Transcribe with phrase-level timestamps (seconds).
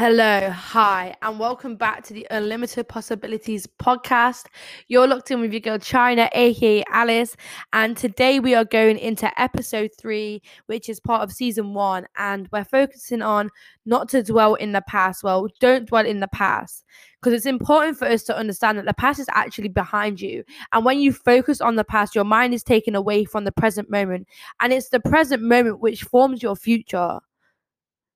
[0.00, 4.46] Hello, hi, and welcome back to the Unlimited Possibilities podcast.
[4.88, 7.36] You're locked in with your girl China, aka Alice,
[7.74, 12.48] and today we are going into episode three, which is part of season one, and
[12.50, 13.50] we're focusing on
[13.84, 15.22] not to dwell in the past.
[15.22, 16.82] Well, don't dwell in the past
[17.20, 20.82] because it's important for us to understand that the past is actually behind you, and
[20.82, 24.26] when you focus on the past, your mind is taken away from the present moment,
[24.60, 27.18] and it's the present moment which forms your future.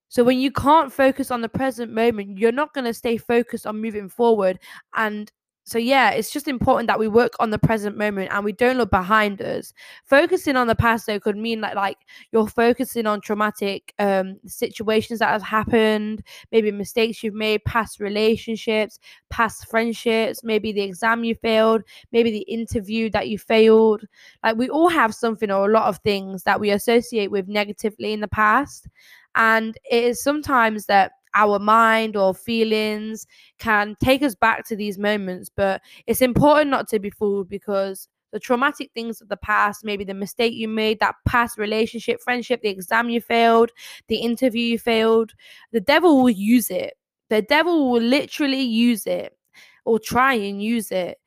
[0.08, 3.66] So when you can't focus on the present moment, you're not going to stay focused
[3.66, 4.58] on moving forward.
[4.94, 5.30] And
[5.66, 8.76] so yeah, it's just important that we work on the present moment and we don't
[8.76, 9.72] look behind us.
[10.04, 11.96] Focusing on the past though could mean that like
[12.32, 18.98] you're focusing on traumatic um situations that have happened, maybe mistakes you've made, past relationships,
[19.30, 24.02] past friendships, maybe the exam you failed, maybe the interview that you failed.
[24.42, 28.12] Like we all have something or a lot of things that we associate with negatively
[28.12, 28.86] in the past.
[29.34, 33.26] And it is sometimes that our mind or feelings
[33.58, 38.08] can take us back to these moments, but it's important not to be fooled because
[38.32, 42.60] the traumatic things of the past, maybe the mistake you made, that past relationship, friendship,
[42.62, 43.70] the exam you failed,
[44.08, 45.32] the interview you failed,
[45.72, 46.94] the devil will use it.
[47.30, 49.36] The devil will literally use it
[49.84, 51.18] or try and use it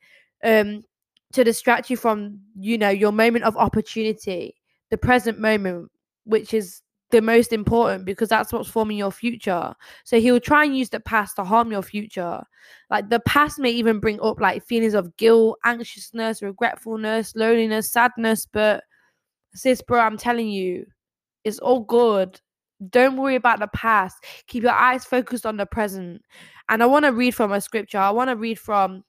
[0.44, 0.84] um,
[1.32, 4.54] to distract you from, you know, your moment of opportunity,
[4.90, 5.90] the present moment,
[6.24, 9.74] which is the most important because that's what's forming your future.
[10.04, 12.42] So he'll try and use the past to harm your future.
[12.90, 18.46] Like the past may even bring up like feelings of guilt, anxiousness, regretfulness, loneliness, sadness.
[18.46, 18.84] But
[19.54, 20.86] sis, bro, I'm telling you,
[21.44, 22.40] it's all good.
[22.90, 24.24] Don't worry about the past.
[24.46, 26.22] Keep your eyes focused on the present.
[26.68, 27.98] And I want to read from a scripture.
[27.98, 29.02] I want to read from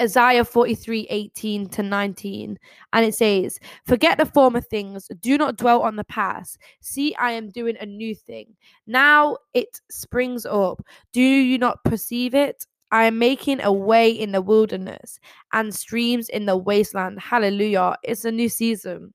[0.00, 2.58] Isaiah 43 18 to 19.
[2.92, 6.58] And it says, Forget the former things, do not dwell on the past.
[6.80, 8.56] See, I am doing a new thing.
[8.86, 10.82] Now it springs up.
[11.12, 12.66] Do you not perceive it?
[12.92, 15.18] I am making a way in the wilderness
[15.52, 17.20] and streams in the wasteland.
[17.20, 17.96] Hallelujah.
[18.04, 19.12] It's a new season,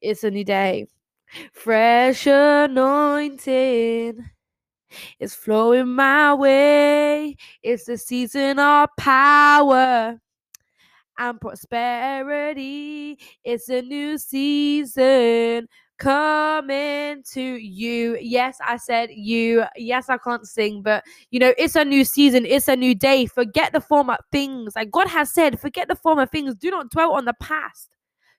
[0.00, 0.86] it's a new day.
[1.52, 4.24] Fresh anointing
[5.18, 7.36] it's flowing my way.
[7.62, 10.20] It's the season of power
[11.18, 13.18] and prosperity.
[13.44, 18.18] It's a new season coming to you.
[18.20, 19.64] Yes, I said you.
[19.76, 23.26] Yes, I can't sing, but you know, it's a new season, it's a new day.
[23.26, 24.76] Forget the former things.
[24.76, 26.54] Like God has said, forget the former things.
[26.54, 27.95] Do not dwell on the past.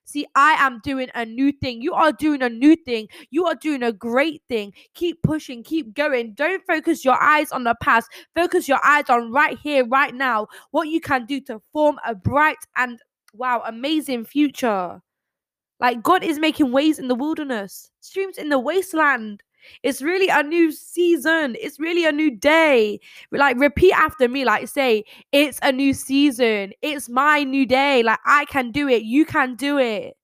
[0.08, 1.82] See, I am doing a new thing.
[1.82, 3.08] You are doing a new thing.
[3.28, 4.72] You are doing a great thing.
[4.94, 6.32] Keep pushing, keep going.
[6.32, 8.08] Don't focus your eyes on the past.
[8.34, 10.46] Focus your eyes on right here, right now.
[10.70, 12.98] What you can do to form a bright and
[13.34, 15.02] wow, amazing future.
[15.78, 19.42] Like God is making ways in the wilderness, streams in the wasteland.
[19.82, 21.56] It's really a new season.
[21.60, 23.00] It's really a new day.
[23.32, 24.44] Like, repeat after me.
[24.44, 26.72] Like, say, it's a new season.
[26.82, 28.02] It's my new day.
[28.02, 29.02] Like, I can do it.
[29.02, 30.14] You can do it.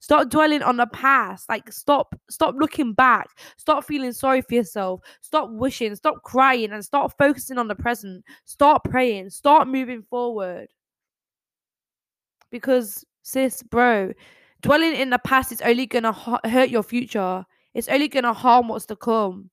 [0.00, 1.48] Stop dwelling on the past.
[1.48, 3.26] Like, stop, stop looking back.
[3.56, 5.00] Stop feeling sorry for yourself.
[5.20, 5.96] Stop wishing.
[5.96, 8.24] Stop crying and start focusing on the present.
[8.44, 9.30] Start praying.
[9.30, 10.68] Start moving forward.
[12.50, 14.12] Because, sis, bro,
[14.60, 17.44] dwelling in the past is only gonna hurt your future
[17.76, 19.50] it's only gonna harm what's to come.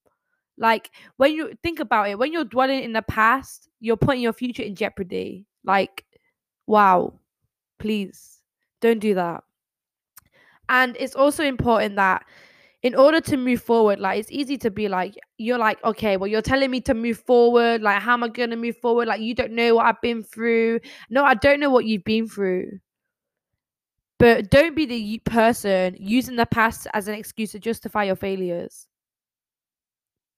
[0.58, 4.32] Like when you think about it, when you're dwelling in the past, you're putting your
[4.32, 5.46] future in jeopardy.
[5.66, 6.06] Like,
[6.66, 7.20] wow,
[7.80, 8.40] please
[8.80, 9.44] don't do that.
[10.70, 12.24] And it's also important that
[12.82, 16.28] in order to move forward, like it's easy to be like, you're like, okay, well,
[16.28, 17.82] you're telling me to move forward.
[17.82, 19.10] Like, how am I gonna move forward?
[19.10, 20.80] Like, you don't know what I've been through.
[21.10, 22.80] No, I don't know what you've been through.
[24.24, 28.88] But don't be the person using the past as an excuse to justify your failures.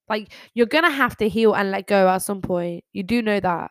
[0.09, 2.83] Like you're gonna have to heal and let go at some point.
[2.93, 3.69] You do know that.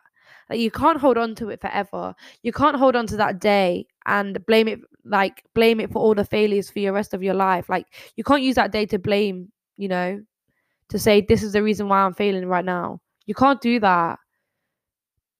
[0.49, 2.15] Like you can't hold on to it forever.
[2.43, 6.15] You can't hold on to that day and blame it like blame it for all
[6.15, 7.67] the failures for your rest of your life.
[7.67, 10.21] Like you can't use that day to blame, you know,
[10.91, 13.01] to say this is the reason why I'm failing right now.
[13.25, 14.19] You can't do that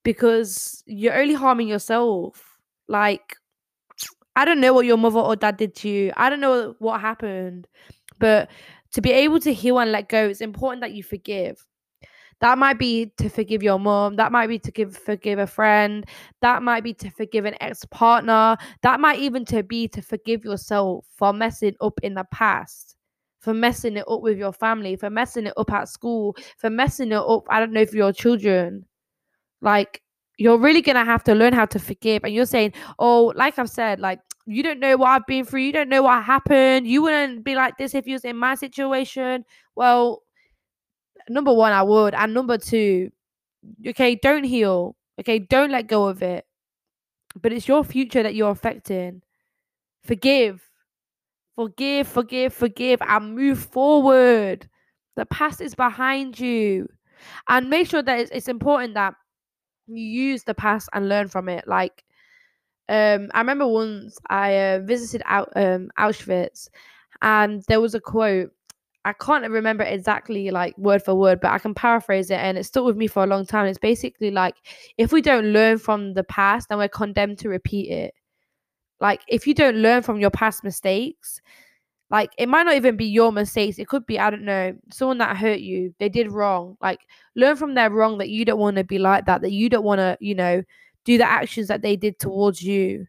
[0.03, 2.57] because you're only harming yourself.
[2.89, 3.37] Like
[4.35, 6.11] I don't know what your mother or dad did to you.
[6.17, 7.67] I don't know what happened.
[8.19, 8.49] But
[8.93, 11.65] to be able to heal and let go, it's important that you forgive.
[12.41, 14.17] That might be to forgive your mom.
[14.17, 16.05] That might be to give forgive a friend.
[16.41, 18.57] That might be to forgive an ex-partner.
[18.81, 22.97] That might even to be to forgive yourself for messing up in the past,
[23.39, 27.13] for messing it up with your family, for messing it up at school, for messing
[27.13, 28.85] it up, I don't know, for your children.
[29.61, 30.01] Like
[30.37, 32.23] you're really gonna have to learn how to forgive.
[32.23, 35.61] And you're saying, oh, like I've said, like you don't know what I've been through,
[35.61, 38.55] you don't know what happened, you wouldn't be like this if you was in my
[38.55, 39.45] situation.
[39.75, 40.21] Well,
[41.29, 42.13] number one, I would.
[42.13, 43.11] And number two,
[43.87, 44.95] okay, don't heal.
[45.19, 46.45] Okay, don't let go of it.
[47.41, 49.21] But it's your future that you're affecting.
[50.03, 50.61] Forgive.
[51.55, 54.69] Forgive, forgive, forgive, and move forward.
[55.15, 56.89] The past is behind you.
[57.47, 59.15] And make sure that it's, it's important that
[59.87, 61.67] you use the past and learn from it.
[61.67, 62.03] Like,
[62.89, 66.69] um, I remember once I uh, visited out um, Auschwitz,
[67.21, 68.51] and there was a quote.
[69.05, 72.63] I can't remember exactly like word for word, but I can paraphrase it, and it
[72.65, 73.67] stuck with me for a long time.
[73.67, 74.55] It's basically like
[74.97, 78.13] if we don't learn from the past, then we're condemned to repeat it.
[78.99, 81.41] Like if you don't learn from your past mistakes,
[82.11, 83.79] like it might not even be your mistakes.
[83.79, 85.93] It could be, I don't know, someone that hurt you.
[85.99, 86.77] They did wrong.
[86.81, 86.99] Like
[87.35, 89.83] learn from their wrong that you don't want to be like that, that you don't
[89.83, 90.63] want to, you know,
[91.03, 93.07] do the actions that they did towards you.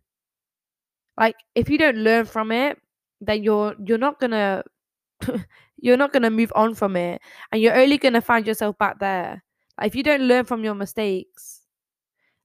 [1.19, 2.79] Like if you don't learn from it,
[3.21, 4.63] then you're you're not gonna
[5.79, 7.21] you're not gonna move on from it.
[7.53, 9.45] And you're only gonna find yourself back there.
[9.79, 11.66] Like if you don't learn from your mistakes,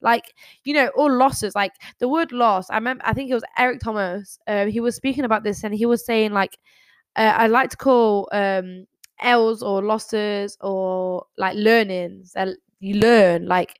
[0.02, 0.34] like
[0.64, 3.80] you know all losses like the word loss i remember i think it was eric
[3.80, 6.58] thomas uh, he was speaking about this and he was saying like
[7.16, 8.86] uh, i like to call um
[9.20, 12.50] l's or losses or like learnings that
[12.80, 13.78] you learn like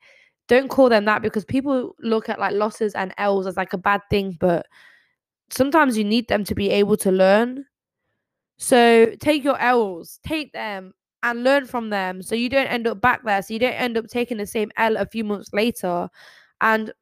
[0.48, 3.78] don't call them that because people look at like losses and l's as like a
[3.78, 4.66] bad thing but
[5.52, 7.66] sometimes you need them to be able to learn.
[8.58, 12.22] So take your l's take them and learn from them.
[12.22, 13.42] So you don't end up back there.
[13.42, 16.10] So you don't end up taking the same L a few months later.
[16.62, 16.94] And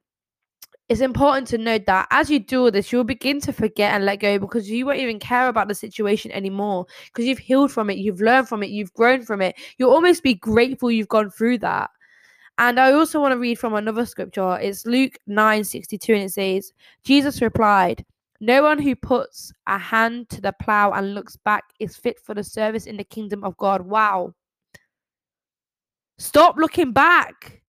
[0.89, 4.05] it's important to note that as you do all this you'll begin to forget and
[4.05, 6.85] let go because you won't even care about the situation anymore.
[7.05, 9.55] Because you've healed from it you've learned from it you've grown from it.
[9.77, 11.91] You'll almost be grateful you've gone through that.
[12.57, 14.59] And I also want to read from another scripture.
[14.59, 16.73] It's Luke 9 62, and it says,
[17.05, 18.05] Jesus replied,
[18.39, 22.33] no one who puts a hand to the plow and looks back is fit for
[22.33, 23.81] the service in the kingdom of God.
[23.81, 24.33] Wow.
[26.17, 27.61] Stop looking back.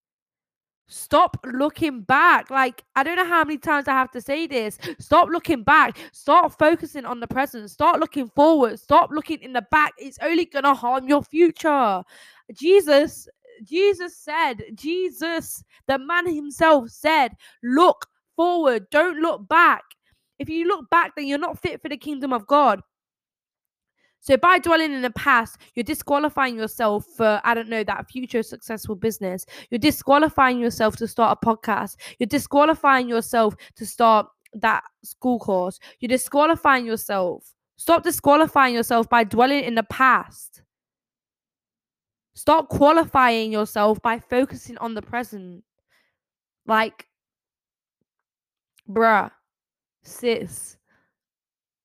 [0.88, 2.50] Stop looking back.
[2.50, 4.76] Like, I don't know how many times I have to say this.
[4.99, 5.96] Stop looking back.
[6.12, 7.70] Start focusing on the present.
[7.70, 8.78] Start looking forward.
[8.81, 9.93] Stop looking in the back.
[9.99, 12.02] It's only going to harm your future.
[12.52, 13.28] Jesus,
[13.62, 18.90] Jesus said, Jesus, the man himself said, look forward.
[18.90, 19.82] Don't look back.
[20.40, 22.81] If you look back, then you're not fit for the kingdom of God.
[24.20, 28.42] So by dwelling in the past, you're disqualifying yourself for, I don't know, that future
[28.42, 29.44] successful business.
[29.70, 31.96] You're disqualifying yourself to start a podcast.
[32.19, 35.78] You're disqualifying yourself to start that school course.
[36.00, 37.44] You're disqualifying yourself.
[37.76, 40.62] Stop disqualifying yourself by dwelling in the past.
[42.34, 45.64] Stop qualifying yourself by focusing on the present.
[46.66, 47.08] Like,
[48.88, 49.31] bruh
[50.02, 50.76] sis,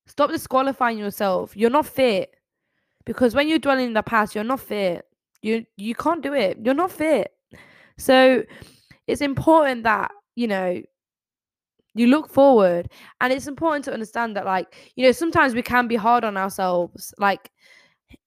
[0.06, 1.56] stop disqualifying yourself.
[1.56, 2.34] You're not fit.
[3.04, 5.04] Because when you're dwelling in the past, you're not fit.
[5.42, 6.58] You you can't do it.
[6.64, 7.32] You're not fit.
[7.98, 8.42] So
[9.06, 10.82] it's important that, you know,
[11.94, 12.90] you look forward.
[13.20, 16.36] And it's important to understand that, like, you know, sometimes we can be hard on
[16.36, 17.14] ourselves.
[17.18, 17.50] Like,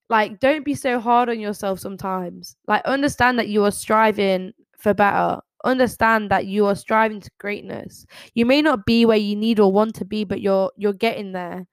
[0.10, 2.56] like don't be so hard on yourself sometimes.
[2.68, 8.06] Like understand that you are striving for better understand that you are striving to greatness.
[8.34, 11.32] You may not be where you need or want to be, but you're you're getting
[11.32, 11.66] there.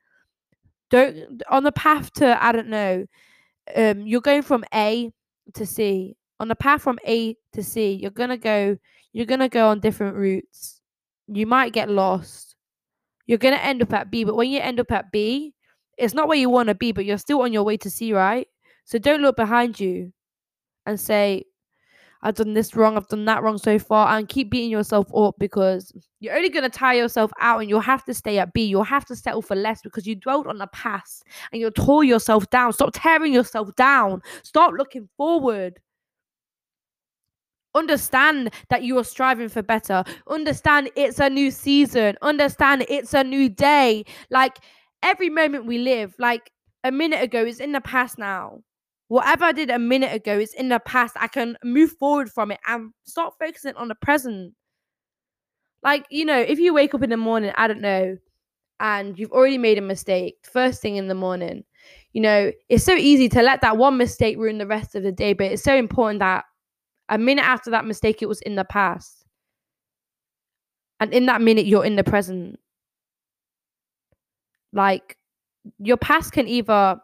[0.91, 3.07] Don't on the path to I don't know.
[3.75, 5.11] Um, you're going from A
[5.55, 6.17] to C.
[6.39, 8.77] On the path from A to C, you're gonna go.
[9.13, 10.81] You're gonna go on different routes.
[11.29, 12.57] You might get lost.
[13.27, 15.55] You're gonna end up at B, but when you end up at B,
[15.97, 18.13] it's not where you want to be, but you're still on your way to C,
[18.13, 18.47] right?
[18.85, 20.13] So don't look behind you
[20.85, 21.45] and say,
[22.27, 25.37] I've done this wrong, I've done that wrong so far, and keep beating yourself up
[25.39, 28.65] because you're only going to tire yourself out and you'll have to stay at B.
[28.65, 32.03] You'll have to settle for less because you dwelled on the past and you'll tore
[32.03, 32.73] yourself down.
[32.73, 34.23] Stop tearing yourself down.
[34.43, 35.79] Stop looking forward.
[37.77, 40.03] Understand that you are striving for better.
[40.29, 42.17] Understand it's a new season.
[42.23, 44.05] Understand it's a new day.
[44.31, 44.57] Like
[45.01, 46.51] every moment we live, like
[46.83, 48.63] a minute ago, is in the past now
[49.09, 51.17] whatever I did a minute ago is in the past.
[51.19, 54.55] I can move forward from it and start focusing on the present.
[55.83, 58.17] Like, you know, if you wake up in the morning, I don't know,
[58.81, 61.65] and you've already made a mistake first thing in the morning,
[62.13, 65.13] you know, it's so easy to let that one mistake ruin the rest of the
[65.13, 66.45] day, but it's so important that
[67.09, 69.25] a minute after that mistake, it was in the past.
[70.99, 72.59] And in that minute, you're in the present.
[74.73, 75.17] Like,
[75.79, 76.99] your past can either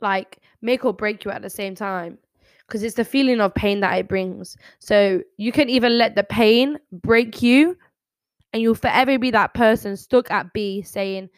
[0.00, 2.18] like make or break you at the same time
[2.66, 4.56] because it's the feeling of pain that it brings.
[4.78, 7.76] So you can either let the pain break you
[8.52, 11.30] and you'll forever be that person stuck at B saying,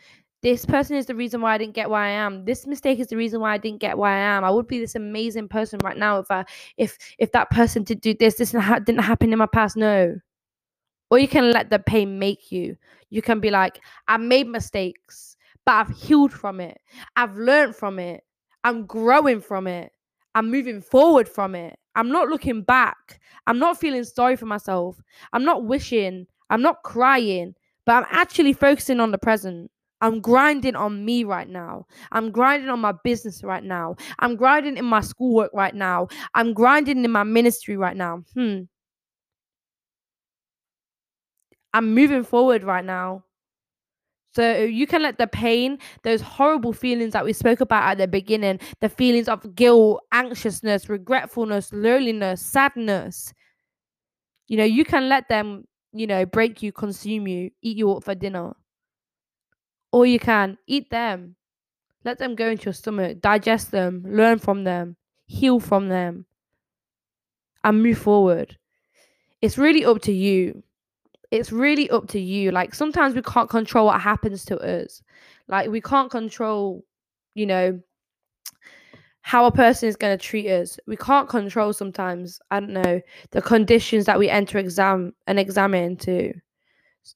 [0.42, 2.44] this person is the reason why I didn't get where I am.
[2.44, 4.44] This mistake is the reason why I didn't get where I am.
[4.44, 6.44] I would be this amazing person right now if I
[6.76, 9.76] if if that person did do this, this didn't happen in my past.
[9.76, 10.16] No.
[11.10, 12.76] Or you can let the pain make you.
[13.10, 16.80] You can be like, I made mistakes, but I've healed from it.
[17.14, 18.24] I've learned from it.
[18.64, 19.92] I'm growing from it.
[20.34, 21.78] I'm moving forward from it.
[21.94, 23.20] I'm not looking back.
[23.46, 24.96] I'm not feeling sorry for myself.
[25.32, 26.26] I'm not wishing.
[26.48, 27.54] I'm not crying,
[27.84, 29.70] but I'm actually focusing on the present.
[30.00, 31.86] I'm grinding on me right now.
[32.10, 33.94] I'm grinding on my business right now.
[34.18, 36.08] I'm grinding in my schoolwork right now.
[36.34, 38.24] I'm grinding in my ministry right now.
[38.34, 38.62] Hmm.
[41.74, 43.24] I'm moving forward right now.
[44.34, 48.08] So you can let the pain, those horrible feelings that we spoke about at the
[48.08, 53.34] beginning, the feelings of guilt, anxiousness, regretfulness, loneliness, sadness,
[54.48, 58.04] you know, you can let them, you know, break you, consume you, eat you up
[58.04, 58.52] for dinner.
[59.92, 61.36] Or you can eat them.
[62.04, 64.96] Let them go into your stomach, digest them, learn from them,
[65.26, 66.26] heal from them,
[67.64, 68.58] and move forward.
[69.40, 70.62] It's really up to you.
[71.32, 72.52] It's really up to you.
[72.52, 75.02] Like sometimes we can't control what happens to us.
[75.48, 76.84] Like we can't control,
[77.34, 77.80] you know,
[79.22, 80.78] how a person is going to treat us.
[80.86, 85.82] We can't control sometimes, I don't know, the conditions that we enter exam and examine
[85.84, 86.34] into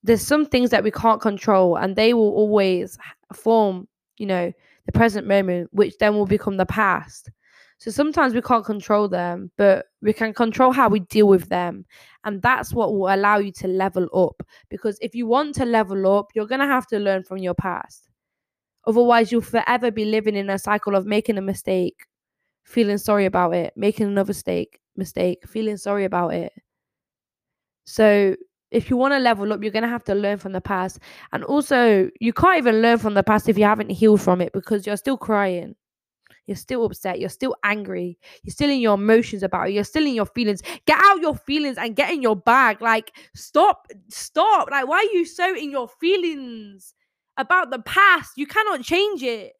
[0.03, 2.99] there's some things that we can't control and they will always
[3.33, 3.87] form
[4.19, 4.53] you know
[4.87, 7.31] the present moment which then will become the past
[7.79, 11.85] so sometimes we can't control them but we can control how we deal with them
[12.25, 16.19] and that's what will allow you to level up because if you want to level
[16.19, 18.09] up you're going to have to learn from your past
[18.87, 22.07] otherwise you'll forever be living in a cycle of making a mistake
[22.65, 26.53] feeling sorry about it making another mistake mistake feeling sorry about it
[27.85, 28.35] so
[28.71, 30.99] if you want to level up, you're going to have to learn from the past.
[31.33, 34.53] And also, you can't even learn from the past if you haven't healed from it
[34.53, 35.77] because you're still crying.
[36.47, 37.19] You're still upset.
[37.19, 38.19] You're still angry.
[38.43, 39.73] You're still in your emotions about it.
[39.75, 40.63] You're still in your feelings.
[40.87, 42.81] Get out your feelings and get in your bag.
[42.81, 44.71] Like, stop, stop.
[44.71, 46.95] Like, why are you so in your feelings
[47.37, 48.33] about the past?
[48.37, 49.55] You cannot change it.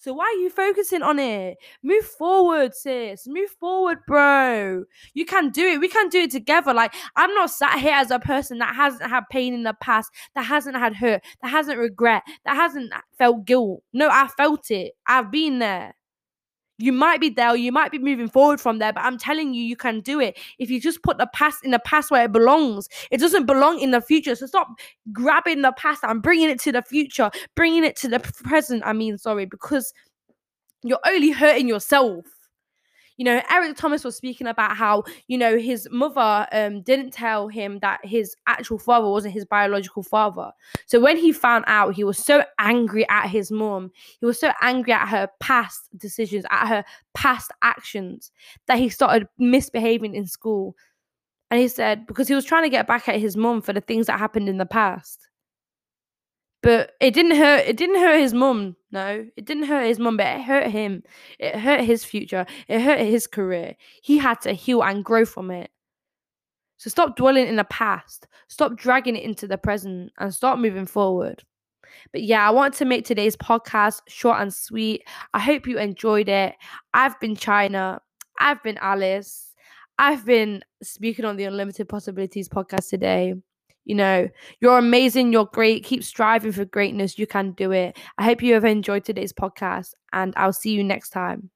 [0.00, 1.58] So why are you focusing on it?
[1.82, 3.26] Move forward, sis.
[3.28, 4.84] Move forward, bro.
[5.12, 5.78] You can do it.
[5.78, 6.72] We can do it together.
[6.72, 10.10] Like I'm not sat here as a person that hasn't had pain in the past,
[10.34, 13.82] that hasn't had hurt, that hasn't regret, that hasn't felt guilt.
[13.92, 14.92] No, I felt it.
[15.06, 15.94] I've been there.
[16.80, 19.62] You might be there, you might be moving forward from there, but I'm telling you,
[19.62, 20.38] you can do it.
[20.58, 23.80] If you just put the past in the past where it belongs, it doesn't belong
[23.80, 24.34] in the future.
[24.34, 24.68] So stop
[25.12, 28.82] grabbing the past and bringing it to the future, bringing it to the present.
[28.86, 29.92] I mean, sorry, because
[30.82, 32.24] you're only hurting yourself
[33.20, 37.48] you know, Eric Thomas was speaking about how, you know, his mother um, didn't tell
[37.48, 40.50] him that his actual father wasn't his biological father.
[40.86, 43.90] So when he found out, he was so angry at his mom.
[44.20, 48.32] He was so angry at her past decisions, at her past actions,
[48.68, 50.74] that he started misbehaving in school.
[51.50, 53.82] And he said, because he was trying to get back at his mom for the
[53.82, 55.28] things that happened in the past.
[56.62, 57.66] But it didn't hurt.
[57.66, 58.76] It didn't hurt his mum.
[58.92, 61.02] No, it didn't hurt his mum, but it hurt him.
[61.38, 62.44] It hurt his future.
[62.68, 63.76] It hurt his career.
[64.02, 65.70] He had to heal and grow from it.
[66.76, 68.26] So stop dwelling in the past.
[68.48, 71.44] Stop dragging it into the present and start moving forward.
[72.12, 75.02] But yeah, I want to make today's podcast short and sweet.
[75.34, 76.54] I hope you enjoyed it.
[76.94, 78.00] I've been China.
[78.38, 79.54] I've been Alice.
[79.98, 83.34] I've been speaking on the Unlimited Possibilities podcast today.
[83.84, 84.28] You know,
[84.60, 85.32] you're amazing.
[85.32, 85.84] You're great.
[85.84, 87.18] Keep striving for greatness.
[87.18, 87.98] You can do it.
[88.18, 91.50] I hope you have enjoyed today's podcast, and I'll see you next time.